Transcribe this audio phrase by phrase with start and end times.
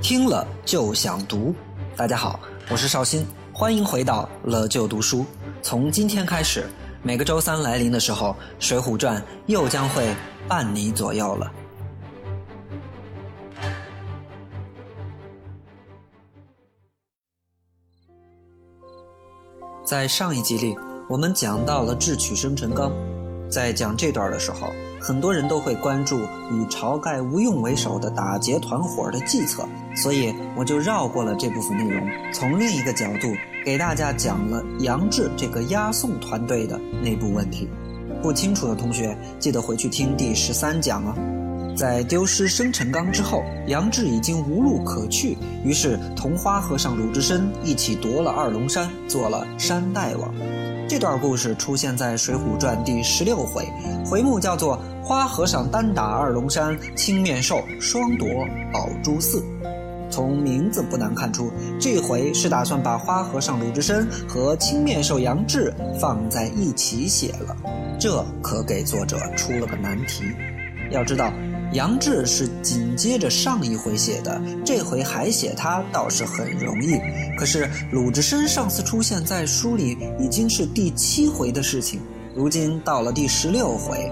[0.00, 1.54] 听了就想读。
[1.94, 2.40] 大家好，
[2.70, 5.26] 我是绍兴，欢迎回到了就读书。
[5.60, 6.66] 从今天开始，
[7.02, 8.34] 每个周三来临的时候，
[8.64, 10.14] 《水浒传》又将会
[10.48, 11.52] 伴你左右了。
[19.84, 20.76] 在上一集里，
[21.08, 22.90] 我们讲到了智取生辰纲。
[23.50, 26.20] 在讲这段的时候，很多人都会关注
[26.50, 29.66] 以晁盖、吴用为首的打劫团伙的计策，
[29.96, 33.28] 所以我就绕过了这部分内容，从另一个角度
[33.64, 37.68] 给大家讲了杨志这个押送团队的内部问题。
[38.22, 41.14] 不清楚的同学，记得回去听第十三讲啊。
[41.78, 50.34] 在丢失生辰纲之后，杨志已经无路可去，于是同花和尚鲁智深一起夺了二龙山，做了山大王。
[50.88, 53.64] 这段故事出现在《水浒传》第十六回，
[54.04, 58.26] 回目叫做“花和尚单打二龙山，青面兽双夺
[58.72, 59.40] 宝珠寺”。
[60.10, 61.48] 从名字不难看出，
[61.78, 67.56] 这回是打算把花和尚鲁智深和青面兽杨志放在一起写了，
[68.00, 70.24] 这可给作者出了个难题。
[70.90, 71.32] 要知道。
[71.72, 76.98] 杨志是紧接着上一回写的，这回还写他倒是很容易。
[77.38, 82.00] 可是鲁智深上次出现在书里已经是第七回的事情，
[82.34, 84.10] 如今到了第十六回，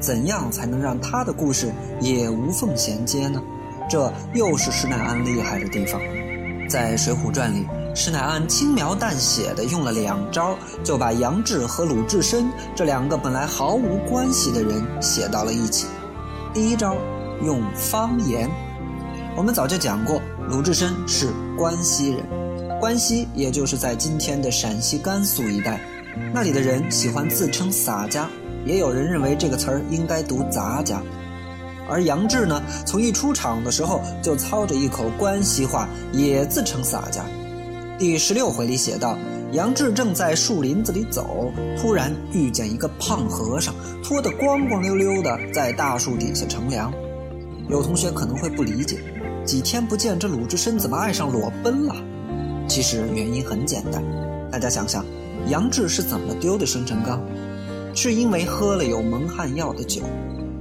[0.00, 3.40] 怎样才能让他的故事也无缝衔接呢？
[3.88, 6.00] 这又是施耐庵厉害的地方。
[6.68, 15.86] 在《水浒传》里，施耐庵轻描淡写的用了两招，就把杨志和鲁智深这两个本来毫无关系的人写到了一起。
[16.56, 16.96] 第一招
[17.44, 18.48] 用方言，
[19.36, 22.24] 我们早就讲过，鲁智深是关西人，
[22.80, 25.78] 关西也就是在今天的陕西甘肃一带，
[26.32, 28.26] 那里的人喜欢自称洒家，
[28.64, 31.02] 也有人认为这个词儿应该读杂家。
[31.90, 37.22] 而杨志呢，从一出场的时候就操着一口关西话，也自称洒家。
[37.98, 39.18] 第十六回里写道。
[39.56, 41.50] 杨志正在树林子里走，
[41.80, 43.74] 突然遇见一个胖和尚，
[44.04, 46.92] 脱得光光溜溜的，在大树底下乘凉。
[47.70, 48.98] 有同学可能会不理解，
[49.46, 51.96] 几天不见，这鲁智深怎么爱上裸奔了？
[52.68, 54.04] 其实原因很简单，
[54.52, 55.02] 大家想想，
[55.48, 57.18] 杨志是怎么丢的生辰纲？
[57.94, 60.02] 是因为喝了有蒙汗药的酒。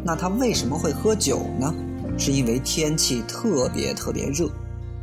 [0.05, 1.75] 那他为什么会喝酒呢？
[2.17, 4.49] 是因为天气特别特别热。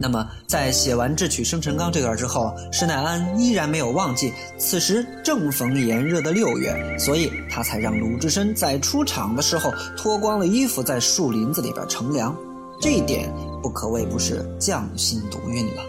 [0.02, 12.36] 那么，在写完智取生辰纲这段之后，施耐庵依然没有忘记，此时正逢炎热的六月，所以他才让鲁智深在出场的时候脱光了衣服，在树林子里边乘凉。
[12.80, 13.32] 这一点
[13.62, 15.82] 不可谓不是匠心独运了。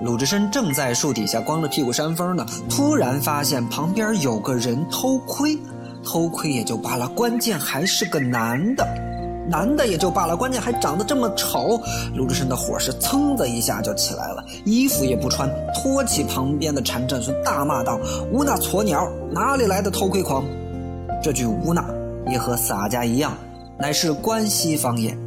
[0.00, 5.58] 鲁智深正在树底下光着屁股扇风呢，突然发现旁边有个人偷窥，
[6.02, 8.86] 偷窥也就罢了，关键还是个男的。
[9.48, 11.80] 男的也就罢了，关键还长得这么丑，
[12.14, 17.98] 鲁智深的火是噌的一下就起来了，衣服也不穿，拖起旁边的禅战孙，大骂道
[18.32, 20.44] ：“乌那撮鸟，哪里来的偷窥狂？”
[21.22, 21.84] 这句乌那
[22.30, 23.32] 也和洒家一样，
[23.78, 25.18] 乃是关西方言。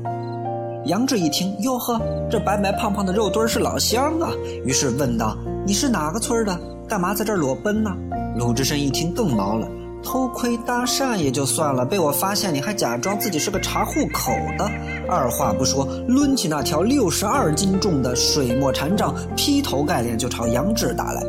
[0.85, 1.99] 杨志一听，哟呵，
[2.29, 4.29] 这白白胖胖的肉墩是老乡啊，
[4.63, 6.59] 于是问道：“你是哪个村的？
[6.87, 7.91] 干嘛在这儿裸奔呢？”
[8.37, 9.67] 鲁智深一听更毛了。
[10.03, 14.69] 偷窥搭讪也就算了，被我发现你还假装自己是个查户口的，
[15.07, 21.23] 二话不说，抡起那条六十二斤重的水墨禅杖，劈头盖脸就朝杨志打来。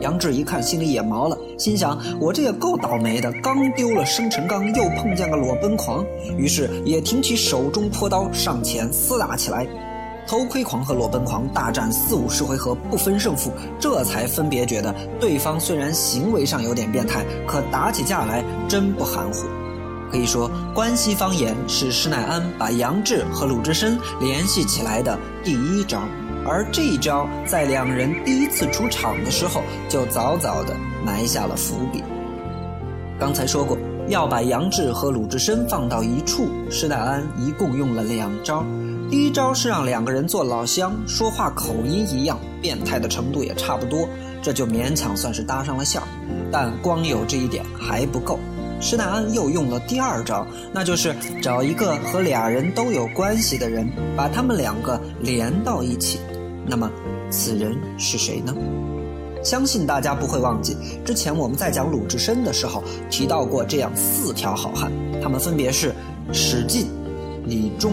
[0.00, 6.04] 杨志一看，心里也毛了，心想：我这也够倒霉的，刚丢了生辰纲，又碰见个裸奔狂，
[6.36, 9.66] 于是也挺起手中朴刀，上前厮打起来。
[10.26, 19.46] 偷窥狂和裸奔狂大战四五十回合不分胜负，这才分别觉得对方虽然行为上有点变态，可打起架来真不含糊。
[20.10, 26.00] 可以说，关西方言是施耐庵把杨志和鲁智深联系起来的第一招，
[26.46, 32.04] 而这一招在两人第一次出场的时候就早早的埋下了伏笔。
[33.18, 33.76] 刚才说过，
[34.08, 38.64] 要把杨志和鲁智深放到一处，施耐庵一共用了两招。
[39.10, 44.08] 第一招是让两个人做老乡，说话口音一样，变态的程度也差不多，
[44.42, 46.00] 这就勉强算是搭上了线
[46.50, 48.38] 但光有这一点还不够，
[48.80, 56.20] 施耐庵又用了第二招，那就是找一个和俩人都有关系的人，把他们两个连到一起。
[56.64, 56.90] 那么，
[57.30, 58.54] 此人是谁呢？
[59.46, 64.90] 相信大家不会忘记，之前我们在讲鲁智深的时候提到过这样四条好汉，
[65.22, 65.94] 他们分别是
[66.32, 66.88] 史进、
[67.44, 67.92] 李忠。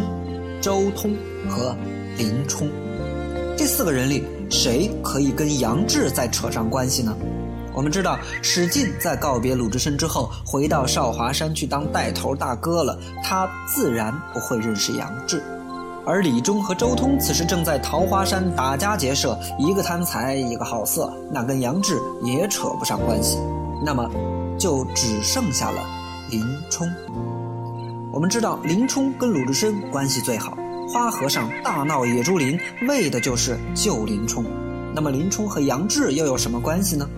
[0.60, 1.14] 周通
[1.48, 1.76] 和
[2.18, 2.72] 林冲
[3.56, 7.16] 这四个人里，谁可以跟杨志再扯上关系呢？
[7.72, 15.44] 我们知道，史进在告别鲁智深之后，回到少华山去当带头大哥了，他自然不会认识杨志。
[16.06, 23.40] 而李忠和周通此时正在桃花山打家劫舍，一个贪财，一个好色，那跟杨志也扯不上关系。
[23.86, 24.10] 那么，
[24.58, 25.82] 就只剩下了
[26.30, 26.92] 林冲。
[28.12, 30.58] 我们知道，林冲跟鲁智深关系最好，
[30.90, 34.44] 花和尚大闹野猪林，为的就是救林冲。
[34.94, 37.10] 那么，林冲和杨志又有什么关系呢？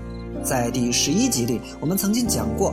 [0.44, 2.72] 在第十一集里，我们曾经讲过，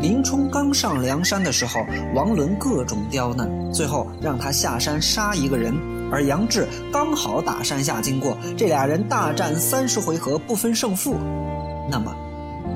[0.00, 5.74] 林冲刚上梁山的时候，王伦各种刁难，最后让他下山杀一个人，
[6.10, 11.16] 而杨志刚好打山下经过，这俩人大战三十回合不分胜负。
[11.90, 12.16] 那么，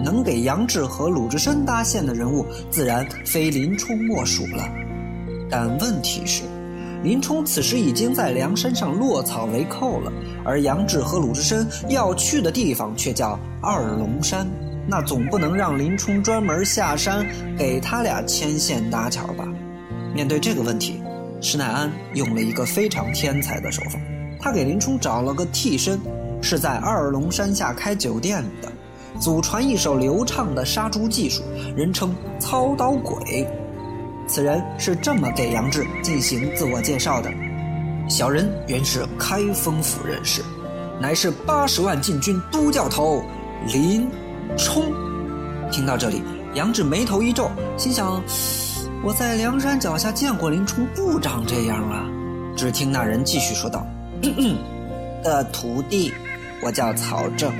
[0.04, 4.68] 能给杨志和鲁智深搭线的人物，自然非林冲莫属了。
[5.50, 6.42] 但问题是。
[7.02, 10.12] 林冲此时已经在梁山上落草为寇了，
[10.42, 14.46] 而杨志和鲁智深要去的地方却叫二龙山，
[14.86, 17.26] 那总不能让林冲专门下山
[17.56, 19.48] 给他俩牵线搭桥吧？
[20.14, 21.02] 面对这个问题，
[21.40, 23.98] 施耐庵用了一个非常天才的手法，
[24.38, 25.98] 他给林冲找了个替身，
[26.42, 28.70] 是在二龙山下开酒店的，
[29.18, 31.42] 祖传一手流畅的杀猪技术，
[31.74, 33.48] 人称操刀鬼。
[34.26, 37.30] 此人是这么给杨志进行自我介绍的：
[38.08, 40.42] 小人原是开封府人士，
[41.00, 43.22] 乃是八十万禁军都教头
[43.72, 44.08] 林
[44.56, 44.92] 冲。
[45.70, 46.22] 听到这里，
[46.54, 48.22] 杨志眉头一皱，心想：
[49.02, 52.06] 我在梁山脚下见过林冲，不长这样啊。
[52.56, 53.84] 只听那人继续说道
[55.24, 56.12] ：“的徒弟，
[56.62, 57.52] 我叫曹正。”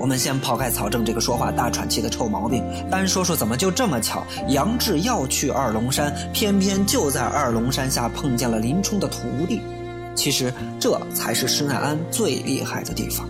[0.00, 9.60] 我们先抛开曹正这个说话大喘气的臭毛病，单说说怎么就这么巧，杨志要去二龙山，偏偏就在二龙山下碰见了林冲的徒弟。
[10.14, 13.28] 其实这才是施耐庵最厉害的地方。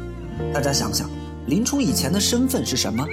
[0.55, 1.11] 大家想想，
[1.47, 3.07] 林冲以前的身份是什么？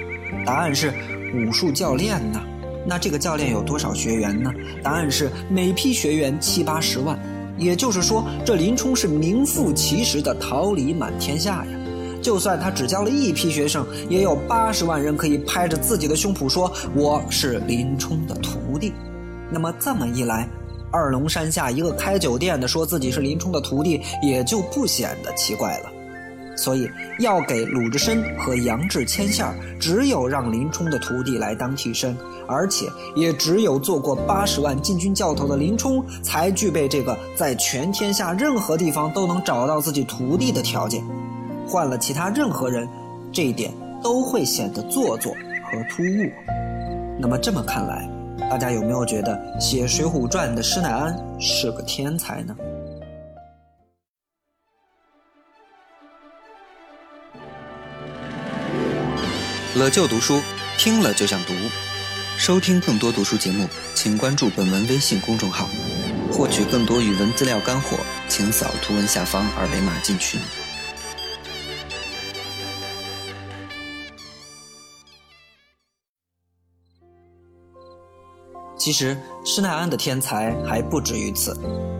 [0.44, 0.92] 答案是
[1.34, 2.40] 武术教练呢。
[2.86, 4.50] 那这个教练有多少学员呢？
[4.82, 7.18] 答案是每批学员七八十万。
[7.58, 11.72] 也就是说，这林冲是名副其实的桃李满天下呀。
[12.22, 18.92] 就算他只教了一批学生，也有八十万人可以拍着自己的胸脯说我是林冲的徒弟。
[19.50, 20.48] 那么这么一来，
[20.92, 25.90] 二龙山下一个开酒店的说自己是林冲的徒弟，也就不显得奇怪了。
[26.58, 26.90] 所以
[27.20, 32.16] 要给鲁智深和杨志牵线儿，只有让林冲的徒弟来当替身，
[32.48, 41.00] 而且也只有做过八十万禁军教头的林冲，才具备这个在全天下任何地方都能找到自己徒弟的条件。
[41.64, 42.88] 换了其他任何人，
[43.32, 43.72] 这一点
[44.02, 45.32] 都会显得做作
[45.70, 46.28] 和突兀。
[47.20, 48.10] 那么这么看来，
[48.50, 52.56] 大家有没有觉得写《水浒传》的施耐庵是个天才呢？
[59.78, 60.42] 了就读书，
[60.76, 61.54] 听了就想读。
[62.36, 65.68] 收听更多读书节目，请关注本文微信公众号。
[66.32, 67.98] 获取更多语文资料干货，
[68.28, 70.40] 请扫图文下方二维码进群。
[78.78, 81.58] 其实施耐庵的天才还不止于此，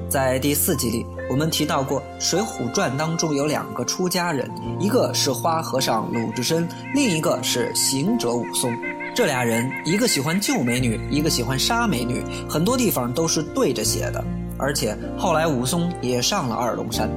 [0.09, 4.49] 在第四集里，我们提到过《水浒传》当中有两个出家人，
[4.79, 8.73] 一个是花和尚鲁智深，另一个是行者武松。
[9.13, 14.25] 这俩人一个喜欢救美女，一个喜欢杀美女，很多地方都是对着写的。
[14.57, 17.11] 而且后来武松也上了二龙山。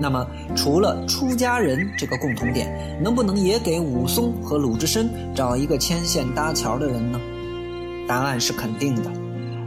[0.00, 0.24] 那么，
[0.56, 7.20] 除了出家人这个共同点，能不能也给武松和鲁智深找一个牵线搭桥的人呢？
[8.08, 9.12] 答案是肯定的。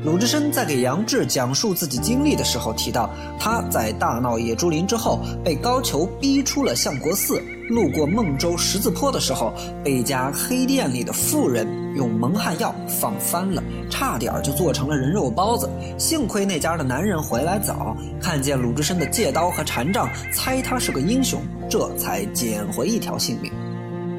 [0.03, 3.07] 鲁智深在给杨志讲述自己经历的时候提到，
[3.39, 15.69] 他在大闹野猪林之后，被高俅逼出了相国寺，路过孟州十字坡的时候，被一家黑店里的妇人用蒙汗药放翻了，差点就做成了人肉包子。
[15.99, 23.51] 幸亏那家的男人回来早，看见鲁智深的借刀和禅杖，猜他是个英雄，这才捡回一条性命。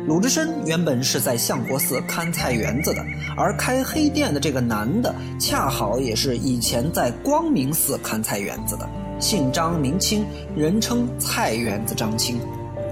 [0.04, 3.04] 鲁智深原本是在相国寺看菜园子的，
[3.36, 8.88] 而开黑店的这个男的，恰好也是以前在光明寺看菜园子的，
[9.20, 12.40] 姓张名清，人称菜园子张青。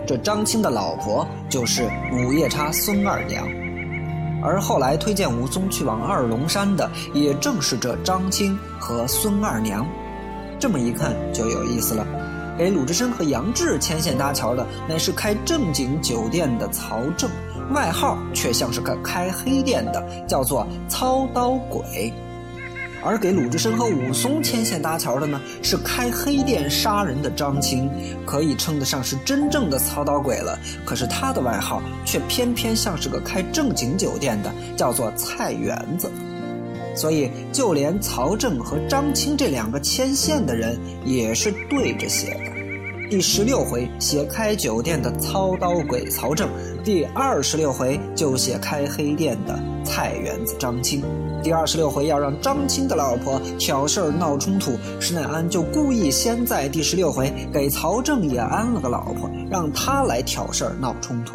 [0.07, 3.45] 这张青的老婆就是午夜叉孙二娘，
[4.41, 9.85] 而后来推荐武松去往二龙山的，也正是这张青和孙二娘。
[10.61, 12.07] 这么一看就有意思了。
[12.61, 17.31] 给鲁智深和杨志牵线搭桥的，乃是开正经酒店的曹正，
[17.73, 22.13] 外号却像是个开黑店的，叫做操刀鬼。
[23.03, 27.91] 而给鲁智深和武松牵线搭桥的呢，是开黑店杀人的张青，
[28.27, 30.59] 可以称得上是真正的操刀鬼了。
[30.85, 36.11] 可是他的外号却偏偏像是个开正经酒店的，叫做菜园子。
[36.95, 42.51] 所以，就连曹正和张青这两个牵线的人也是对着写的。
[43.09, 46.49] 第十六回写开酒店的操刀鬼曹正，
[46.85, 51.03] 第二十六回就写开黑店的菜园子张青。
[51.43, 61.33] 第二十六回要让张青的老婆挑事儿闹冲突，施耐庵就故意先在第十六回给曹正也安了个老婆，让他来挑事儿闹冲突。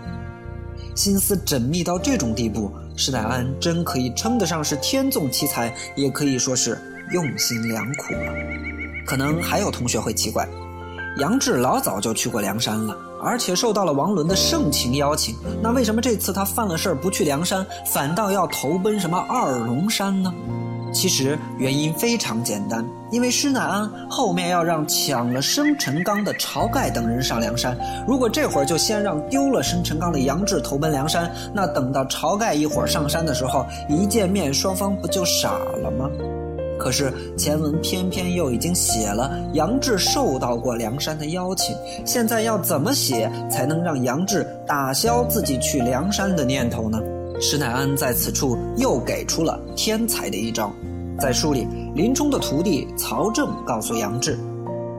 [0.95, 6.79] 心思缜密到这种地步，施耐庵真可以称得上是天纵奇才，也可以说是
[7.11, 8.33] 用心良苦了。
[9.05, 10.47] 可能还有同学会奇怪，
[11.17, 20.33] 杨志老早就去过梁山了，而且受到了王伦的盛情邀请，那为什么这次他犯了事儿不去梁山，反倒要投奔什么二龙山呢？
[20.95, 35.51] 其实原因非常简单，因为施耐庵后面要让抢了生辰纲的晁盖等人上梁山，如果这会儿就先让丢了生辰纲的杨志投奔梁山，那等到晁盖一伙上山的时候，一见面双方不就傻
[35.83, 36.09] 了吗？
[36.79, 41.75] 可是前文偏偏又已经写了杨志受到过梁山的邀请，
[42.05, 46.99] 现在要怎么写才能让杨志打消自己去梁山的念头呢？
[47.39, 50.71] 施耐庵在此处又给出了天才的一招，
[51.19, 54.37] 在书里，林冲的徒弟曹正告诉杨志，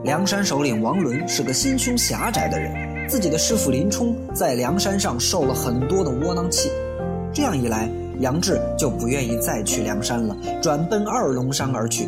[0.05, 6.71] 梁山首领王伦是个心胸狭窄的人，自己的师傅林冲在梁山上受了很多的窝囊气，
[7.33, 7.91] 这样一来，
[8.21, 12.07] 杨志就不愿意再去梁山了，转奔二龙山而去，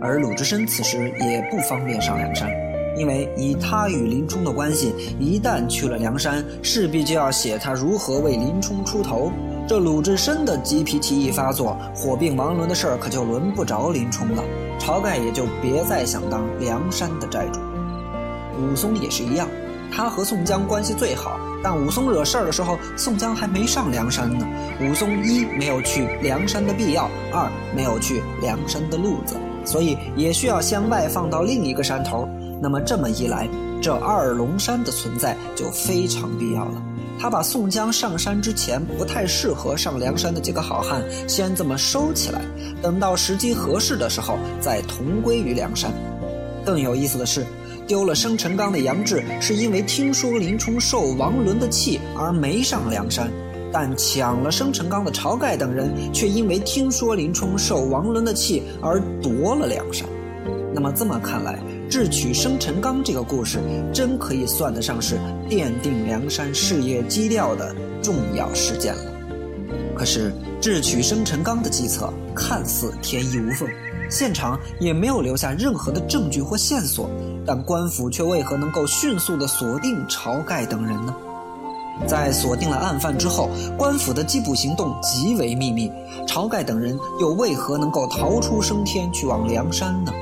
[0.00, 2.50] 而鲁智深此时也不方便上梁山。
[2.96, 9.30] 因为以他与林冲的关系，一旦去了梁山，势必就要写他如何为林冲出头。
[9.68, 14.42] 这鲁智深的急脾气一发作，火并王伦的事儿可就轮不着林冲了。
[14.80, 17.60] 晁盖也就别再想当梁山的寨主。
[18.58, 19.46] 武松也是一样，
[19.94, 24.48] 他和宋江关系最好，但武松惹事儿的时候，宋江还没上梁山呢。
[24.80, 32.26] 武松一没有去梁山的必要，二没有去梁山的路子，所以也需要先外放到另一个山头。
[32.62, 33.46] 那么这么一来，
[33.80, 36.82] 这二龙山的存在就非常必要了。
[37.20, 42.40] 他把宋江上山之前不太适合上梁山的几个好汉先这么收起来，
[42.80, 45.92] 等到时机合适的时候再同归于梁山。
[46.64, 47.44] 更有意思的是，
[47.88, 53.28] 丢了生辰纲的杨志是因为听说林冲受王伦的气而没上梁山，
[53.72, 60.08] 但抢了生辰纲的晁盖等人却因为听说林冲受王伦的气而夺了梁山。
[60.72, 63.58] 那么这么看来，智取生辰纲这个故事，
[63.94, 65.18] 真可以算得上是
[65.48, 69.12] 奠定梁山事业基调的重要事件了。
[69.94, 73.66] 可是智取生辰纲的计策看似天衣无缝，
[74.10, 77.08] 现场也没有留下任何的证据或线索，
[77.46, 81.14] 但官府却为何能够迅速地锁定晁盖等人呢？
[82.06, 85.90] 在锁定了案犯之后，官府的缉捕行动极为秘密，
[86.26, 90.12] 晁盖等人又为何能够逃出升天去往梁山呢？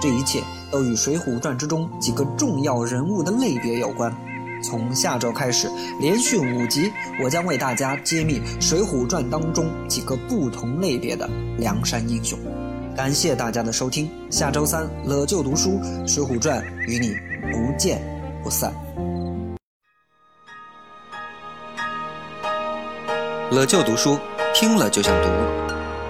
[0.00, 4.14] 这一切都与《水浒传》之中几个重要人物的类别有关。
[4.62, 5.70] 从下周开始，
[6.00, 6.90] 连续五集，
[7.22, 12.38] 我将为大家揭秘《水浒传》当中几个不同类别的梁山英雄。
[12.96, 15.72] 感谢大家的收听，下周三乐就读书
[16.06, 17.14] 《水浒传》与你
[17.52, 18.00] 不见
[18.42, 18.72] 不散。
[23.50, 24.18] 乐就读书，
[24.54, 25.28] 听了就想读。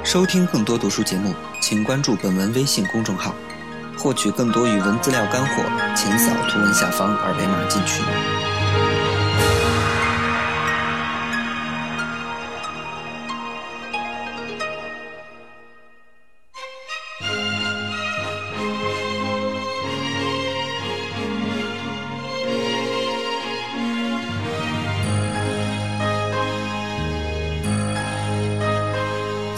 [0.05, 3.35] 收听更多读书节目，请关注本文微信公众号。
[3.97, 5.63] 获取更多语文资料干货，
[5.95, 8.34] 请扫图文下方二维码进群。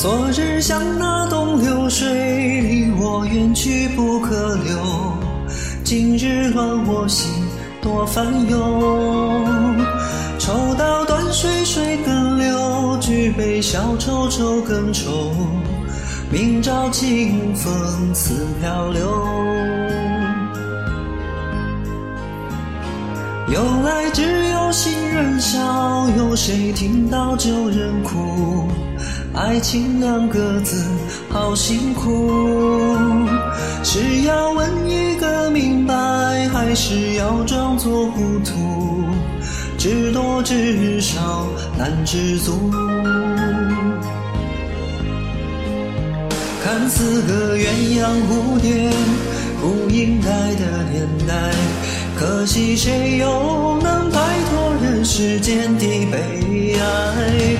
[0.07, 4.79] 昨日像那东流水，离我远去不可留。
[5.83, 7.29] 今日乱我心，
[7.83, 8.57] 多烦忧。
[10.39, 15.33] 抽刀断水，水更流；举杯消愁，愁更愁。
[16.31, 19.11] 明朝清风似飘流。
[23.49, 28.67] 由来只有新人笑，有谁听到旧人哭？
[29.35, 30.85] 爱情两个字，
[31.31, 32.59] 好辛苦。
[33.85, 35.95] 是要问一个明白，
[36.53, 39.05] 还是要装作糊涂？
[39.79, 41.47] 知多知少
[41.79, 42.53] 难知足。
[46.65, 48.91] 看似个鸳鸯蝴蝶，
[49.61, 51.35] 不应该的年代，
[52.19, 54.19] 可惜谁又能摆
[54.49, 57.57] 脱人世间的悲哀？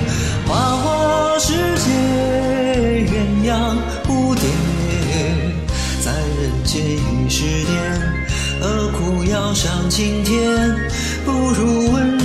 [0.47, 1.91] 花花世界，
[3.05, 4.41] 鸳鸯蝴蝶，
[6.03, 7.69] 在人间已是癫，
[8.59, 10.75] 何苦要上青天？
[11.23, 12.16] 不如温。